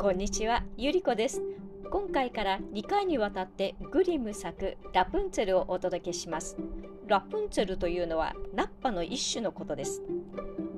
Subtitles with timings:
[0.00, 1.42] こんにちは、ゆりこです。
[1.90, 6.56] 今回から2回にわたってグリム作ラプンツェルをお届けします。
[7.06, 10.00] ラプンツェルというのはナッパの一種のことです。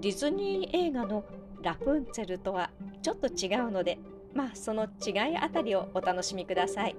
[0.00, 1.24] ディズニー映画の
[1.62, 4.00] ラプンツェルとはちょっと違うので、
[4.34, 6.96] まあその違いあたりをお楽しみください。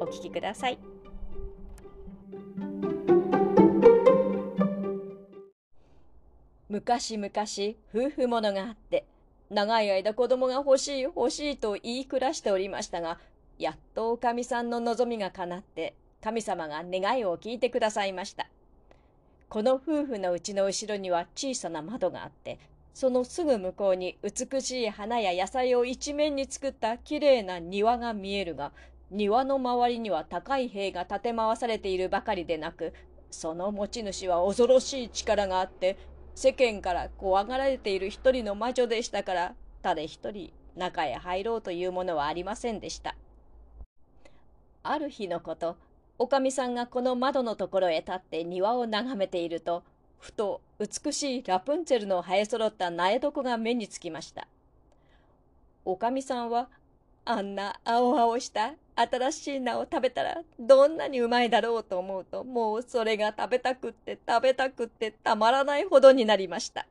[0.00, 0.78] お聞きください。
[6.68, 7.30] 昔々
[7.92, 9.06] 夫婦ものがあって
[9.50, 13.18] 長い間子供が欲しい欲しいと言い暮らしておりましたが
[13.58, 18.48] やっとおかみさんの望みが叶って神様が願いを聞いてくださいました。
[19.50, 22.60] この夫婦のうちの後ろには小さな窓があって
[22.94, 28.70] そのすぐ向こうに美しい花や野菜を一面に作ったきれいな庭が見えるが
[29.10, 32.94] 庭の周りには高い塀が立て回されているばかりでなく
[33.32, 35.98] その持ち主は恐ろしい力があって
[36.34, 43.14] 世間から怖がられている一人の魔女でしたから誰一人中へ入ろうというものはありませんでした。
[44.82, 45.76] ある日のこと
[46.18, 49.82] おかみさんがこの窓のところへ立って庭を眺めていると
[50.18, 54.46] ふと美しいラプンツェルの生えそろった苗床が目につきました。
[55.84, 56.68] おかみさんは
[57.24, 66.86] あんな青々した新しい菜を食べたらどんなにうまいだろうと思うともうそれが食べたくって食べたくってたまらないほどになりました。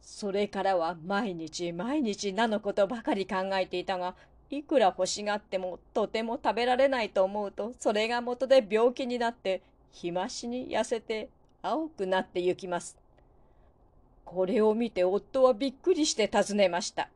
[0.00, 4.14] それからは毎日毎日菜のことばかり考えていたが
[4.50, 11.28] いくら欲しがってもとても食べられないと思うとそれが元で病気になって日増しに痩せて
[11.62, 12.96] 青くなってゆきます。
[14.24, 17.08] これを見て夫はびっくりして尋ねました。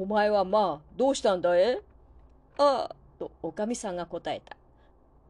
[0.00, 1.80] お前はまあ、どうしたんだえ
[2.56, 4.56] ああ、とおかみさんが答えた。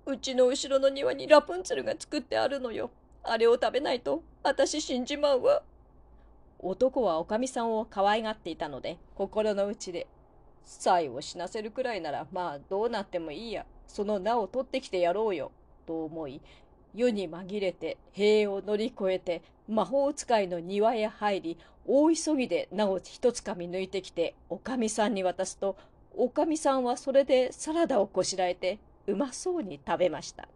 [0.04, 2.90] うちの後ろの庭にラプンツェルが作ってあるのよ。
[3.22, 5.62] あれを食べないと、私死んじまうわ。
[6.58, 10.06] 男はおかみさんを可愛がっていたので、心の内で、
[10.66, 13.64] 妻を死なせるくらいなら、まあ、どうなってもいいや。
[13.86, 15.50] その名を取ってきてやろうよ。
[15.86, 16.42] と思い、
[16.94, 25.76] 夜に紛れて塀を乗り越えて魔法使いの庭へ入り大急ぎで名を一つかみ抜いてきておかみさんに渡すと
[26.14, 30.48] おかみさんはそれでサラダをこしらえてうまそうに食べました。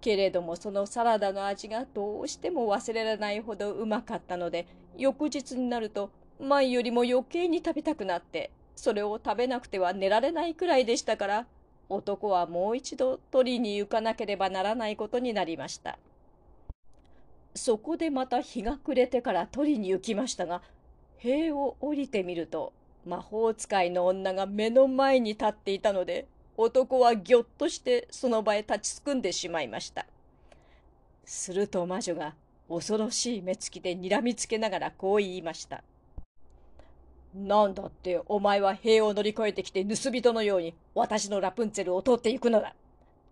[0.00, 4.66] けれどもそのサラダの味がどうしても忘れられないほどうまかったので
[4.96, 6.10] 翌日になると
[6.40, 11.46] 前よりも余計に食べたくなってそれを食べなくては寝られないくらいでしたから
[11.88, 15.98] 男はもう一度取りに行かなければならないことになりました。
[17.54, 20.62] そこでまた日が暮れてから取りに行きましたが、
[21.16, 22.72] 塀を降りてみると、
[23.06, 26.26] 魔法使いの女が目の前に立っていたので、
[26.56, 30.06] 男はぎょっとしてその場へ立ちすくんでしまいました。
[31.24, 32.34] すると魔女が
[32.68, 35.82] 恐ろしい目つきで睨みつけながらこう言いました。
[37.34, 42.74] なんだってお前は塀を乗り越えてきて盗人のように私のラプンツェルを通っていくのだ。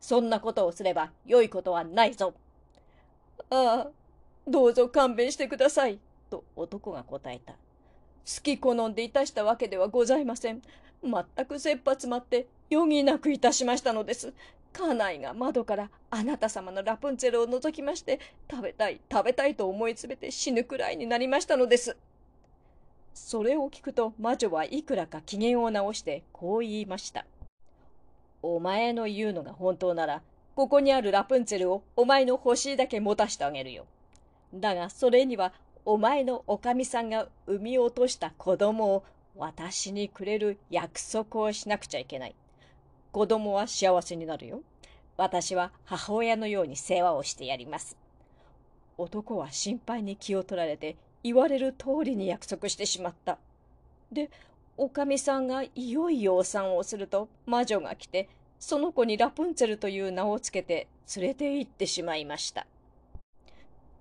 [0.01, 2.35] そんなことをすれば良いことはないぞ。
[3.51, 3.89] ああ、
[4.47, 5.99] どうぞ勘弁してください。
[6.31, 7.53] と男が答えた。
[7.53, 7.59] 好
[8.43, 10.63] き好んでいたしたわけではございません。
[11.03, 14.35] 全く切羽詰まって余儀なくいたしましたのです。
[14.73, 18.21] 家内が窓からあなた様のラプンツェルを覗きまして
[18.51, 21.97] 食べたい食べたいと思い詰めて死ぬくらいになりましたのです。
[23.17, 27.25] それを聞くと魔女はいくらか機嫌を直してこう言いました。
[28.43, 30.23] お前の言うのが本当なら、
[30.55, 33.87] ここにあるラプンツェルをお前の欲しいだけ持たしてあげるよ。
[34.55, 35.55] だがそれには
[35.87, 42.35] お前のおかみさんが産み落とした子供を私にくれる約束をしなくちゃいけない。
[43.13, 44.61] 子供は幸せになるよ。
[45.17, 47.97] 私は母親のように世話をしてやります。
[48.99, 53.39] 男は心配に気を取られて言われる通りに約束してしまった。
[54.13, 54.31] で、
[54.77, 58.29] おかみさんがいよいよお産をすると魔女が来て、
[58.61, 62.69] その子にラプンツェルという名をつけて連れて行ってしまいました。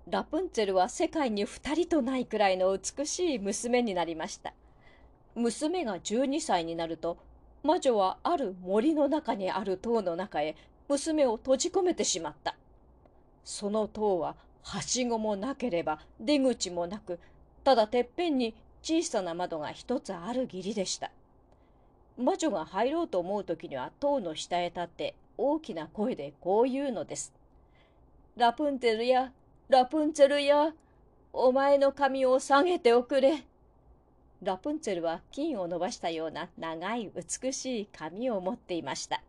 [0.08, 4.54] ラプンツェルは世界に二人とないくらいの美しい娘になりました。
[5.34, 7.18] 娘が12歳になると、
[7.64, 10.54] 魔女はある森の中にある塔の中へ
[10.88, 12.54] 娘を閉じ込めてしまった。
[13.42, 14.36] その塔は
[14.68, 17.20] はしごもなければ出口もなく、
[17.62, 18.52] ただてっぺんに
[18.82, 21.12] 小さな窓が一つある義理でした。
[22.18, 27.32] 魔女が入ろうと思う時には塔の下へ立って大きな声でこう言うのです。
[28.36, 29.30] ラプンツェルや、
[29.68, 30.72] ラプンツェルや、
[31.32, 33.44] お前の髪を下げておくれ。
[34.42, 39.22] ラプンツェルは金を伸ばしたような長い美しい髪を持っていました。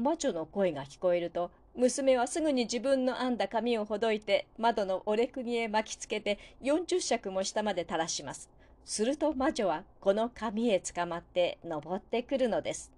[0.00, 8.50] 魔女の声が聞こえると娘はすぐに自分の編んだ髪をほどいて窓の折れ釘へ巻きつけて40尺も下まで垂らします。
[8.84, 12.90] すると魔女はこの紙へつかまって登ってくるのです。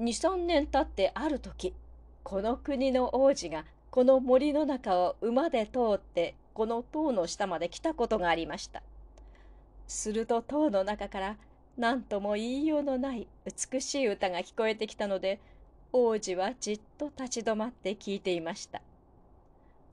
[0.00, 1.74] 23年経ってある時
[2.22, 8.82] この国の王子がこの森の中を馬で通ってこの塔の下まで来たことがありました。
[9.86, 11.36] すると塔の中から
[11.78, 15.40] 何とも言いようのない美しい歌が聞こえてきたので
[15.92, 18.82] 王子はじっと立ち止まって聞いていました。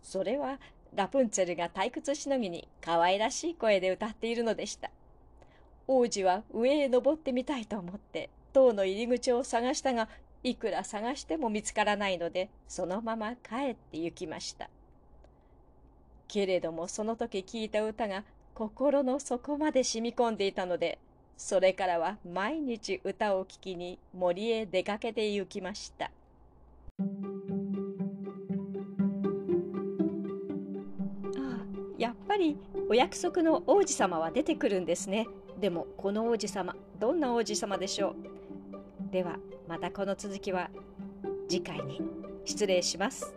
[0.02, 0.60] それは
[0.96, 4.90] ラプンツェルが退屈しのぎに可愛らしい声で歌っているのでした。
[5.88, 10.10] 王子は上へ登ってみたいと思って塔の入り口を探したが
[10.44, 14.70] いくら探しても見つからないのでそのまま帰って行きました。
[16.28, 18.24] けれどもその時聞いた歌が
[18.56, 20.98] 心の底まで染み込んでいたので
[21.38, 26.06] それからは毎日歌を聴きに森へ出かけて行きました。
[26.06, 26.10] あ
[31.38, 31.66] あ、
[31.98, 32.58] やっぱり
[32.90, 35.28] お約束の王子様は出てくるんですね。
[35.60, 38.16] でもこの王子様、どんな王子様でしょ
[39.10, 39.12] う？
[39.12, 39.38] では
[39.68, 40.70] またこの続きは
[41.48, 42.02] 次回に
[42.44, 43.34] 失礼します。